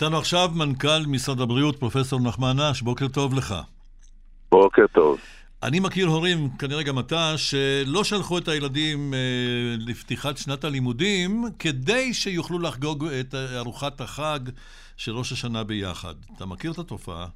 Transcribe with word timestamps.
איתנו 0.00 0.18
עכשיו 0.18 0.48
מנכ"ל 0.58 1.10
משרד 1.12 1.40
הבריאות, 1.40 1.76
פרופסור 1.76 2.20
נחמן 2.26 2.56
אש, 2.70 2.82
בוקר 2.82 3.08
טוב 3.08 3.34
לך. 3.34 3.54
בוקר 4.50 4.86
טוב. 4.92 5.18
אני 5.62 5.80
מכיר 5.80 6.06
הורים, 6.06 6.38
כנראה 6.58 6.82
גם 6.82 6.98
אתה, 6.98 7.32
שלא 7.36 8.04
שלחו 8.04 8.38
את 8.38 8.48
הילדים 8.48 9.14
אה, 9.14 9.18
לפתיחת 9.88 10.36
שנת 10.36 10.64
הלימודים 10.64 11.30
כדי 11.58 12.12
שיוכלו 12.12 12.58
לחגוג 12.58 13.04
את 13.20 13.34
ארוחת 13.58 14.00
החג 14.00 14.38
של 14.96 15.12
ראש 15.12 15.32
השנה 15.32 15.64
ביחד. 15.64 16.14
אתה 16.36 16.46
מכיר 16.46 16.72
את 16.72 16.78
התופעה? 16.78 17.26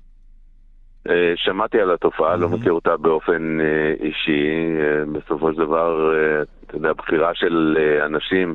אה, 1.09 1.33
שמעתי 1.37 1.81
על 1.81 1.91
התופעה, 1.91 2.35
mm-hmm. 2.35 2.37
לא 2.37 2.49
מכיר 2.49 2.73
אותה 2.73 2.97
באופן 2.97 3.61
אה, 3.61 4.07
אישי. 4.07 4.43
אה, 4.81 5.05
בסופו 5.13 5.53
של 5.53 5.59
דבר, 5.59 6.15
אה, 6.15 6.43
אתה 6.67 6.77
יודע, 6.77 6.93
בחירה 6.93 7.31
של 7.35 7.77
אה, 7.81 8.07
אנשים 8.07 8.55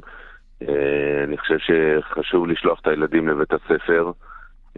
אני 1.24 1.38
חושב 1.38 1.58
שחשוב 1.58 2.48
לשלוח 2.48 2.80
את 2.80 2.88
הילדים 2.88 3.28
לבית 3.28 3.54
הספר. 3.54 4.12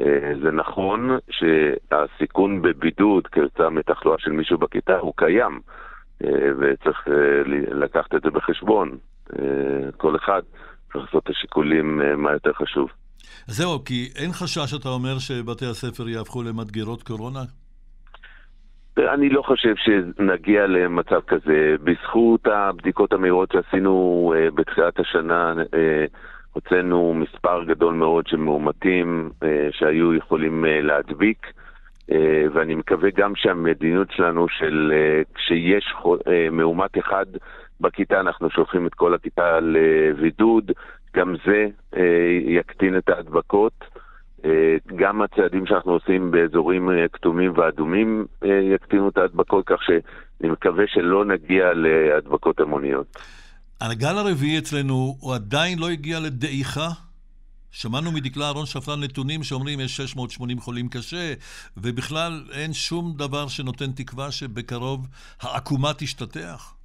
אה, 0.01 0.31
זה 0.43 0.51
נכון 0.51 1.09
שהסיכון 1.29 2.61
בבידוד 2.61 3.27
כתוצאה 3.27 3.69
מתחלואה 3.69 4.19
של 4.19 4.31
מישהו 4.31 4.57
בכיתה 4.57 4.97
הוא 4.97 5.13
קיים, 5.15 5.59
אה, 6.23 6.29
וצריך 6.59 7.07
לקחת 7.71 8.15
את 8.15 8.21
זה 8.23 8.29
בחשבון. 8.29 8.97
כל 9.97 10.15
אחד 10.15 10.41
צריך 10.93 11.05
לעשות 11.05 11.23
את 11.23 11.29
השיקולים 11.29 12.01
מה 12.17 12.31
יותר 12.31 12.53
חשוב. 12.53 12.89
זהו, 13.47 13.83
כי 13.85 14.09
אין 14.15 14.31
חשש, 14.31 14.73
אתה 14.81 14.89
אומר, 14.89 15.19
שבתי 15.19 15.65
הספר 15.65 16.09
יהפכו 16.09 16.43
למדגרות 16.43 17.03
קורונה? 17.03 17.39
אני 18.97 19.29
לא 19.29 19.41
חושב 19.41 19.73
שנגיע 19.75 20.67
למצב 20.67 21.19
כזה. 21.27 21.75
בזכות 21.83 22.47
הבדיקות 22.47 23.13
המהירות 23.13 23.51
שעשינו 23.51 24.33
אה, 24.35 24.51
בתחילת 24.51 24.99
השנה, 24.99 25.53
אה, 25.73 26.05
הוצאנו 26.53 27.13
מספר 27.13 27.63
גדול 27.63 27.93
מאוד 27.93 28.27
של 28.27 28.37
מאומתים 28.37 29.29
אה, 29.43 29.67
שהיו 29.71 30.13
יכולים 30.13 30.65
להדביק, 30.67 31.47
ואני 32.53 32.75
מקווה 32.75 33.09
גם 33.15 33.35
שהמדיניות 33.35 34.11
שלנו 34.11 34.49
של 34.49 34.93
כשיש 35.35 35.93
מאומת 36.51 36.97
אחד 36.97 37.25
בכיתה, 37.81 38.19
אנחנו 38.19 38.49
שולחים 38.49 38.87
את 38.87 38.93
כל 38.93 39.13
הכיתה 39.13 39.59
לבידוד, 39.61 40.71
גם 41.15 41.35
זה 41.45 41.67
יקטין 42.45 42.97
את 42.97 43.09
ההדבקות. 43.09 43.94
אה, 44.45 44.75
גם 44.95 45.21
הצעדים 45.21 45.65
שאנחנו 45.65 45.91
עושים 45.91 46.31
באזורים 46.31 46.89
אה, 46.89 47.07
כתומים 47.07 47.51
ואדומים 47.55 48.25
אה, 48.43 48.49
יקטינו 48.75 49.09
את 49.09 49.17
ההדבקות, 49.17 49.65
כך 49.67 49.83
שאני 49.83 50.51
מקווה 50.51 50.83
שלא 50.87 51.25
נגיע 51.25 51.73
להדבקות 51.73 52.59
המוניות. 52.59 53.07
הגל 53.81 54.17
הרביעי 54.17 54.57
אצלנו, 54.57 55.15
הוא 55.19 55.35
עדיין 55.35 55.79
לא 55.79 55.89
הגיע 55.89 56.19
לדעיכה? 56.19 56.89
שמענו 57.71 58.11
מדקלה 58.11 58.45
אהרון 58.45 58.65
שפרן 58.65 59.03
נתונים 59.03 59.43
שאומרים 59.43 59.79
יש 59.79 59.97
680 59.97 60.59
חולים 60.59 60.87
קשה, 60.89 61.33
ובכלל 61.77 62.31
אין 62.53 62.73
שום 62.73 63.13
דבר 63.17 63.47
שנותן 63.47 63.91
תקווה 63.95 64.31
שבקרוב 64.31 65.07
העקומה 65.41 65.93
תשתטח. 65.97 66.75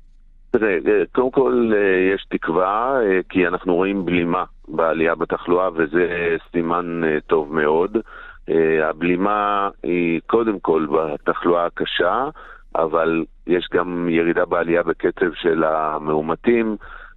תראה, 0.50 0.78
קודם 1.12 1.30
כל 1.30 1.72
יש 2.14 2.27
תקווה, 2.28 2.98
כי 3.28 3.47
אנחנו 3.47 3.74
רואים 3.74 4.05
בלימה 4.05 4.45
בעלייה 4.70 5.14
בתחלואה, 5.14 5.68
וזה 5.74 6.36
סימן 6.52 7.04
אה, 7.04 7.18
טוב 7.26 7.54
מאוד. 7.54 7.96
אה, 8.50 8.88
הבלימה 8.88 9.68
היא 9.82 10.20
קודם 10.27 10.60
כל 10.60 10.86
בתחלואה 10.90 11.66
הקשה, 11.66 12.28
אבל 12.77 13.24
יש 13.46 13.68
גם 13.72 14.08
ירידה 14.10 14.44
בעלייה 14.44 14.82
בקצב 14.82 15.32
של 15.34 15.64
המאומתים, 15.64 16.77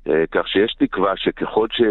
אה, 0.10 0.24
כך 0.32 0.48
שיש 0.48 0.76
תקווה 0.80 1.14
שככל 1.16 1.68
ש... 1.72 1.82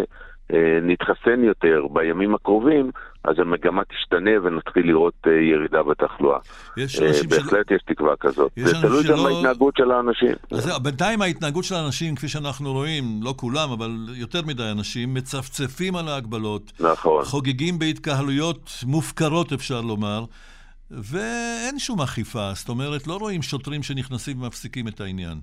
נתחסן 0.83 1.45
יותר 1.45 1.87
בימים 1.93 2.35
הקרובים, 2.35 2.91
אז 3.25 3.39
המגמה 3.39 3.83
תשתנה 3.85 4.31
ונתחיל 4.43 4.87
לראות 4.87 5.15
uh, 5.27 5.31
ירידה 5.31 5.83
בתחלואה. 5.83 6.39
יש 6.77 6.97
uh, 6.99 7.29
בהחלט 7.29 7.69
שלא... 7.69 7.77
יש 7.77 7.83
תקווה 7.87 8.17
כזאת. 8.21 8.53
זה 8.57 8.73
תלוי 8.83 9.03
שלא... 9.03 9.17
גם 9.17 9.25
בהתנהגות 9.25 9.77
של 9.77 9.91
האנשים. 9.91 10.35
אז 10.51 10.65
זהו, 10.65 10.81
בינתיים 10.81 11.23
ההתנהגות 11.23 11.65
של 11.65 11.75
האנשים, 11.75 12.17
כפי 12.17 12.29
שאנחנו 12.29 12.73
רואים, 12.73 13.05
לא 13.23 13.35
כולם, 13.37 13.71
אבל 13.71 13.91
יותר 14.15 14.43
מדי 14.47 14.71
אנשים, 14.71 15.15
מצפצפים 15.15 15.97
על 15.97 16.09
ההגבלות. 16.09 16.73
נכון. 16.81 17.25
חוגגים 17.25 17.79
בהתקהלויות 17.79 18.71
מופקרות, 18.87 19.53
אפשר 19.53 19.81
לומר. 19.81 20.25
ואין 20.91 21.79
שום 21.79 22.01
אכיפה, 22.01 22.51
זאת 22.55 22.69
אומרת, 22.69 23.07
לא 23.07 23.17
רואים 23.17 23.43
שוטרים 23.43 23.83
שנכנסים 23.83 24.43
ומפסיקים 24.43 24.89
את 24.89 25.01
העניין. 25.01 25.39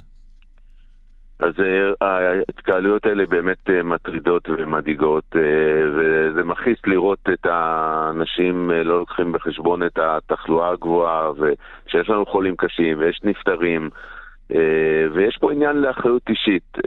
אז 1.39 1.53
אה, 1.59 2.07
ההתקהלויות 2.07 3.05
האלה 3.05 3.25
באמת 3.25 3.69
אה, 3.69 3.83
מטרידות 3.83 4.49
ומדאיגות, 4.49 5.23
אה, 5.35 5.41
וזה 5.95 6.43
מכעיס 6.43 6.77
לראות 6.87 7.19
את 7.33 7.45
האנשים 7.45 8.71
לא 8.71 8.99
לוקחים 8.99 9.31
בחשבון 9.31 9.83
את 9.83 9.99
התחלואה 10.01 10.69
הגבוהה, 10.71 11.31
ושיש 11.31 12.09
לנו 12.09 12.25
חולים 12.25 12.55
קשים 12.55 12.99
ויש 12.99 13.19
נפטרים. 13.23 13.89
ויש 15.13 15.37
פה 15.39 15.51
עניין 15.51 15.75
לאחריות 15.75 16.21
אישית. 16.29 16.77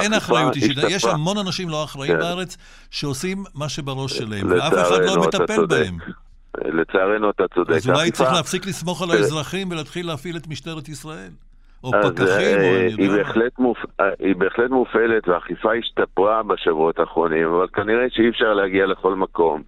אין 0.00 0.12
אחריות 0.12 0.56
אישית, 0.56 0.78
השתפה. 0.78 0.92
יש 0.92 1.04
המון 1.04 1.38
אנשים 1.46 1.68
לא 1.68 1.84
אחראים 1.84 2.12
כן. 2.12 2.18
בארץ 2.18 2.56
שעושים 2.90 3.38
מה 3.54 3.68
שבראש 3.68 4.12
שלהם, 4.12 4.46
ואף 4.50 4.72
אחד 4.72 5.04
לא 5.04 5.22
מטפל 5.22 5.66
בהם. 5.66 5.98
לצערנו 6.64 7.30
אתה 7.30 7.44
צודק. 7.54 7.70
אז 7.70 7.88
אולי 7.88 8.10
צריך 8.10 8.32
להפסיק 8.32 8.66
לסמוך 8.66 9.02
על 9.02 9.10
האזרחים 9.10 9.70
ולהתחיל 9.70 10.06
להפעיל 10.06 10.36
את 10.36 10.48
משטרת 10.48 10.88
ישראל. 10.88 11.30
או 11.84 11.90
פקחים, 11.90 12.58
או 12.58 12.62
אה, 12.62 12.86
אני 12.94 13.04
יודע. 13.04 13.16
בהחלט 13.16 13.58
מופ... 13.58 13.78
אה, 14.00 14.10
היא 14.18 14.36
בהחלט 14.36 14.70
מופעלת, 14.70 15.28
והאכיפה 15.28 15.74
השתפרה 15.74 16.42
בשבועות 16.42 16.98
האחרונים, 16.98 17.48
אבל 17.48 17.66
כנראה 17.72 18.06
שאי 18.10 18.28
אפשר 18.28 18.54
להגיע 18.54 18.86
לכל 18.86 19.14
מקום. 19.14 19.62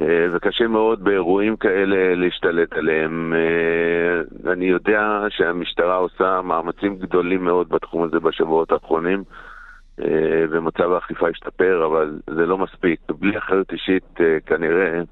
אה, 0.00 0.26
וקשה 0.32 0.66
מאוד 0.66 1.04
באירועים 1.04 1.56
כאלה 1.56 2.14
להשתלט 2.14 2.72
עליהם. 2.72 3.34
אני 4.46 4.64
יודע 4.64 5.20
שהמשטרה 5.28 5.96
עושה 5.96 6.40
מאמצים 6.42 6.96
גדולים 6.96 7.44
מאוד 7.44 7.68
בתחום 7.68 8.02
הזה 8.02 8.20
בשבועות 8.20 8.72
האחרונים, 8.72 9.24
ומצב 10.50 10.92
האכיפה 10.92 11.28
השתפר, 11.28 11.86
אבל 11.86 12.18
זה 12.26 12.46
לא 12.46 12.58
מספיק. 12.58 13.00
בלי 13.20 13.38
אחריות 13.38 13.72
אישית, 13.72 14.18
כנראה... 14.46 15.02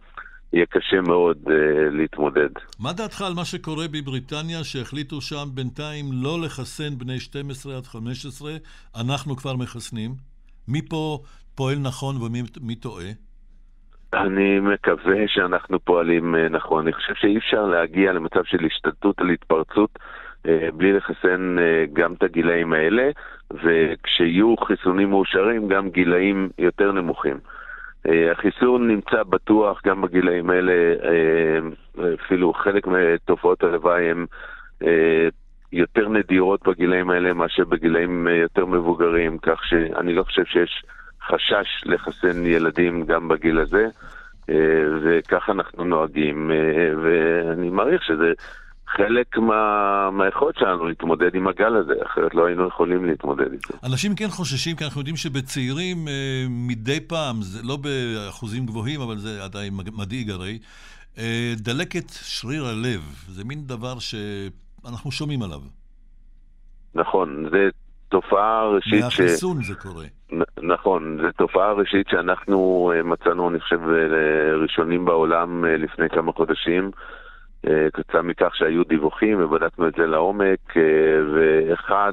יהיה 0.55 0.67
קשה 0.67 1.01
מאוד 1.01 1.39
uh, 1.47 1.51
להתמודד. 1.91 2.49
מה 2.81 2.93
דעתך 2.93 3.23
על 3.23 3.33
מה 3.35 3.45
שקורה 3.45 3.85
בבריטניה, 3.89 4.65
שהחליטו 4.65 5.21
שם 5.21 5.45
בינתיים 5.55 6.05
לא 6.13 6.41
לחסן 6.45 6.99
בני 6.99 7.21
12 7.21 7.77
עד 7.77 7.85
15, 7.87 8.53
אנחנו 9.01 9.37
כבר 9.37 9.57
מחסנים? 9.57 10.11
מי 10.69 10.83
פה 10.89 11.19
פועל 11.55 11.79
נכון 11.79 12.17
ומי 12.17 12.75
טועה? 12.75 13.07
אני 14.15 14.61
מקווה 14.61 15.29
שאנחנו 15.29 15.81
פועלים 15.81 16.35
uh, 16.35 16.39
נכון. 16.51 16.83
אני 16.83 16.93
חושב 16.93 17.15
שאי 17.15 17.39
אפשר 17.39 17.67
להגיע 17.67 18.13
למצב 18.13 18.45
של 18.45 18.65
השתלטות 18.67 19.21
על 19.21 19.31
התפרצות 19.31 19.99
uh, 19.99 20.49
בלי 20.75 20.93
לחסן 20.93 21.57
uh, 21.59 21.91
גם 21.93 22.13
את 22.13 22.23
הגילאים 22.23 22.73
האלה, 22.73 23.11
וכשיהיו 23.51 24.57
חיסונים 24.57 25.11
מאושרים, 25.11 25.69
גם 25.69 25.91
גילאים 25.91 26.49
יותר 26.59 26.93
נמוכים. 26.93 27.37
אה, 28.09 28.33
החיסון 28.33 28.89
נמצא 28.89 29.23
בטוח 29.23 29.81
גם 29.87 30.03
בגילאים 30.03 30.51
האלה, 30.51 30.73
אה, 31.05 31.59
אפילו 32.15 32.53
חלק 32.53 32.87
מתופעות 32.87 33.63
הלוואי 33.63 34.11
הן 34.11 34.27
אה, 34.83 35.29
יותר 35.73 36.09
נדירות 36.09 36.69
בגילאים 36.69 37.11
האלה 37.11 37.33
מאשר 37.33 37.65
בגילאים 37.65 38.29
יותר 38.43 38.67
מבוגרים, 38.67 39.39
כך 39.39 39.65
שאני 39.65 40.15
לא 40.15 40.23
חושב 40.23 40.45
שיש 40.45 40.85
חשש 41.27 41.85
לחסן 41.85 42.47
ילדים 42.47 43.05
גם 43.05 43.29
בגיל 43.29 43.59
הזה, 43.59 43.87
וככה 45.03 45.53
אנחנו 45.53 45.85
נוהגים, 45.85 46.51
ואני 47.03 47.71
מעריך 47.71 48.03
שזה 48.03 48.33
חלק 48.97 49.39
מה... 49.39 50.11
מהיכולת 50.11 50.59
שלנו 50.59 50.87
להתמודד 50.87 51.35
עם 51.35 51.49
הגל 51.49 51.77
הזה, 51.77 51.93
אחרת 52.07 52.35
לא 52.35 52.47
היינו 52.47 52.69
יכולים 52.69 53.05
להתמודד 53.05 53.53
איתו. 53.53 53.75
אנשים 53.85 54.15
כן 54.15 54.29
חוששים, 54.29 54.77
כי 54.77 54.85
אנחנו 54.85 55.01
יודעים 55.01 55.17
שבצעירים 55.17 56.09
אה, 56.09 56.47
מדי 56.49 57.01
פעם, 57.01 57.37
זה 57.43 57.61
לא 57.69 57.77
באחוזים 57.77 58.67
גבוהים, 58.67 59.01
אבל 59.01 59.17
זה 59.17 59.45
עדיין 59.45 59.73
מדאיג 59.99 60.31
הרי, 60.31 60.59
אה, 61.19 61.53
דלקת 61.57 62.09
שריר 62.09 62.65
הלב, 62.65 63.01
זה 63.29 63.45
מין 63.45 63.59
דבר 63.67 63.95
שאנחנו 63.99 65.11
שומעים 65.11 65.43
עליו. 65.43 65.61
נכון, 66.95 67.47
זה 67.51 67.69
תופעה 68.09 68.69
ראשית 68.69 69.05
ש... 69.09 69.21
מהחיסון 69.21 69.63
זה 69.63 69.75
קורה. 69.75 70.05
נכון, 70.63 71.19
זו 71.23 71.33
תופעה 71.37 71.73
ראשית 71.73 72.09
שאנחנו 72.09 72.93
אה, 72.95 73.03
מצאנו, 73.03 73.51
אני 73.51 73.61
חושב, 73.61 73.81
ראשונים 74.63 75.05
בעולם 75.05 75.65
לפני 75.65 76.09
כמה 76.09 76.33
חודשים. 76.33 76.91
אה, 77.67 77.91
כתוצאה 77.93 78.23
מכך 78.23 78.57
שהיו 78.57 78.85
דיווחים 78.85 79.45
ובדקנו 79.45 79.89
את 79.89 79.93
זה 79.97 80.07
לעומק, 80.07 80.77
אה, 80.77 80.83
ואחד 81.35 82.13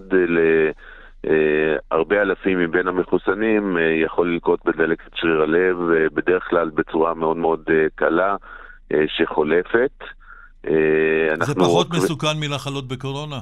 להרבה 1.23 2.15
אה, 2.15 2.21
אלפים 2.21 2.59
מבין 2.59 2.87
המחוסנים 2.87 3.77
יכול 4.03 4.33
ללקוט 4.33 4.65
בדלקת 4.65 5.11
שריר 5.15 5.41
הלב, 5.41 5.77
בדרך 6.13 6.43
כלל 6.49 6.69
בצורה 6.69 7.13
מאוד 7.13 7.37
מאוד 7.37 7.63
קלה 7.95 8.35
שחולפת. 9.07 10.03
זה 11.41 11.55
פחות 11.55 11.87
מסוכן 11.93 12.39
מלחלות 12.39 12.87
בקורונה? 12.87 13.39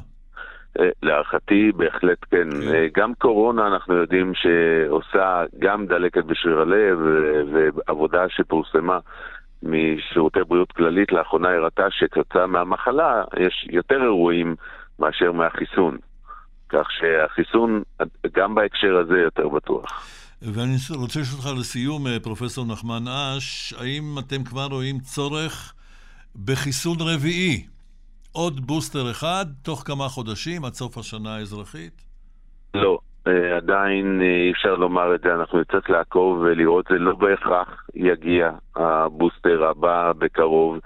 להערכתי 1.04 1.72
בהחלט 1.76 2.18
כן. 2.32 2.48
כן. 2.52 2.88
גם 2.96 3.14
קורונה 3.14 3.68
אנחנו 3.68 3.96
יודעים 3.96 4.34
שעושה 4.36 5.44
גם 5.60 5.86
דלקת 5.86 6.26
בשריר 6.26 6.60
הלב 6.60 6.98
ועבודה 7.54 8.26
שפורסמה 8.30 9.00
משירותי 9.64 10.40
בריאות 10.48 10.72
כללית 10.72 11.12
לאחרונה 11.12 11.50
הראתה 11.50 11.84
שכתוצאה 11.90 12.48
מהמחלה 12.48 13.24
יש 13.40 13.68
יותר 13.70 14.04
אירועים 14.04 14.56
מאשר 15.00 15.32
מהחיסון. 15.32 15.98
כך 16.70 16.88
שהחיסון, 16.92 17.84
גם 18.34 18.56
בהקשר 18.56 18.98
הזה, 18.98 19.18
יותר 19.20 19.48
בטוח. 19.48 20.08
ואני 20.42 20.76
רוצה 20.96 21.20
לשאול 21.20 21.40
אותך 21.40 21.60
לסיום, 21.60 22.08
אה, 22.08 22.20
פרופסור 22.20 22.66
נחמן 22.66 23.04
אש, 23.08 23.74
האם 23.74 24.16
אתם 24.20 24.44
כבר 24.44 24.66
רואים 24.72 25.00
צורך 25.00 25.74
בחיסון 26.46 26.98
רביעי? 27.00 27.66
עוד 28.32 28.68
בוסטר 28.68 29.12
אחד 29.12 29.46
תוך 29.64 29.84
כמה 29.86 30.08
חודשים 30.08 30.66
עד 30.66 30.74
סוף 30.74 30.98
השנה 30.98 31.36
האזרחית? 31.36 32.02
לא, 32.74 33.00
עדיין 33.56 34.22
אה, 34.22 34.26
אי 34.26 34.52
אפשר 34.52 34.76
לומר 34.76 35.16
את 35.16 35.22
זה, 35.22 35.34
אנחנו 35.34 35.60
נצטרך 35.60 35.90
לעקוב 35.90 36.40
ולראות, 36.40 36.86
זה 36.90 37.00
לא 37.00 37.16
בהכרח 37.16 37.88
יגיע 37.96 38.52
הבוסטר 38.76 39.64
הבא 39.66 40.12
בקרוב. 40.18 40.80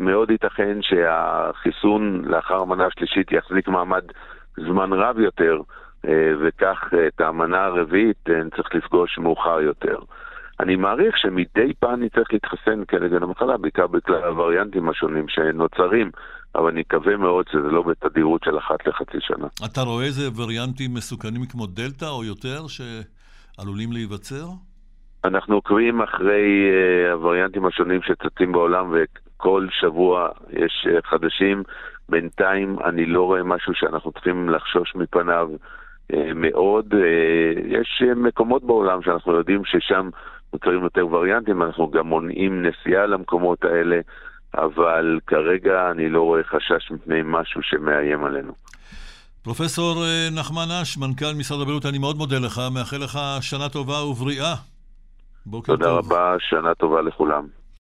מאוד 0.00 0.30
ייתכן 0.30 0.78
שהחיסון 0.82 2.22
לאחר 2.24 2.60
המנה 2.60 2.86
השלישית 2.86 3.32
יחזיק 3.32 3.68
מעמד 3.68 4.02
זמן 4.56 4.92
רב 4.92 5.18
יותר, 5.18 5.60
אה, 6.08 6.32
וכך 6.40 6.94
אה, 6.94 7.06
את 7.06 7.20
המנה 7.20 7.64
הרביעית 7.64 8.28
אה, 8.30 8.44
נצטרך 8.44 8.74
לפגוש 8.74 9.18
מאוחר 9.18 9.60
יותר. 9.60 9.98
אני 10.60 10.76
מעריך 10.76 11.18
שמדי 11.18 11.72
פעם 11.78 12.02
נצטרך 12.02 12.32
להתחסן 12.32 12.82
כנגד 12.88 13.22
המחלה, 13.22 13.56
בעיקר 13.56 13.86
בגלל 13.86 14.24
הווריאנטים 14.24 14.88
השונים 14.88 15.28
שנוצרים, 15.28 16.10
אבל 16.54 16.68
אני 16.68 16.80
מקווה 16.80 17.16
מאוד 17.16 17.46
שזה 17.52 17.68
לא 17.68 17.82
בתדירות 17.82 18.44
של 18.44 18.58
אחת 18.58 18.86
לחצי 18.86 19.18
שנה. 19.20 19.46
אתה 19.64 19.80
רואה 19.80 20.04
איזה 20.04 20.22
וריאנטים 20.36 20.94
מסוכנים 20.94 21.46
כמו 21.46 21.66
דלתא 21.66 22.04
או 22.04 22.24
יותר 22.24 22.60
שעלולים 22.66 23.92
להיווצר? 23.92 24.46
אנחנו 25.24 25.54
עוקבים 25.54 26.02
אחרי 26.02 26.70
uh, 26.70 27.12
הווריאנטים 27.12 27.66
השונים 27.66 28.00
שצצים 28.02 28.52
בעולם 28.52 28.92
וכל 28.92 29.66
שבוע 29.70 30.28
יש 30.50 30.86
uh, 30.86 31.06
חדשים. 31.06 31.62
בינתיים 32.08 32.76
אני 32.84 33.06
לא 33.06 33.22
רואה 33.22 33.42
משהו 33.42 33.74
שאנחנו 33.74 34.12
צריכים 34.12 34.48
לחשוש 34.48 34.94
מפניו 34.94 35.48
uh, 36.12 36.16
מאוד. 36.34 36.94
יש 37.66 38.02
מקומות 38.16 38.64
בעולם 38.64 39.02
שאנחנו 39.02 39.32
יודעים 39.32 39.62
ששם 39.64 40.10
נוצרים 40.52 40.82
יותר 40.82 41.06
וריאנטים, 41.06 41.62
אנחנו 41.62 41.90
גם 41.90 42.06
מונעים 42.06 42.66
נסיעה 42.66 43.06
למקומות 43.06 43.64
האלה, 43.64 44.00
אבל 44.54 45.18
כרגע 45.26 45.90
אני 45.90 46.08
לא 46.08 46.22
רואה 46.22 46.42
חשש 46.44 46.90
מפני 46.90 47.20
משהו 47.24 47.62
שמאיים 47.62 48.24
עלינו. 48.24 48.52
פרופסור 49.42 50.04
נחמן 50.32 50.70
אש, 50.82 50.98
מנכ"ל 50.98 51.34
משרד 51.38 51.60
הבריאות, 51.60 51.86
אני 51.86 51.98
מאוד 51.98 52.16
מודה 52.16 52.38
לך, 52.38 52.60
מאחל 52.74 52.96
לך 52.96 53.18
שנה 53.40 53.68
טובה 53.68 54.04
ובריאה. 54.04 54.54
בוקר 55.46 55.72
תודה 55.72 55.84
טוב. 55.84 56.00
תודה 56.02 56.16
רבה, 56.16 56.36
שנה 56.38 56.74
טובה 56.74 57.02
לכולם. 57.02 57.46